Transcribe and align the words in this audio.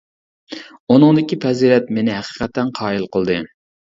ئۇنىڭدىكى 0.93 1.37
پەزىلەت 1.43 1.91
مېنى 1.97 2.15
ھەقىقەتەن 2.15 2.71
قايىل 2.79 3.05
قىلدى. 3.17 3.37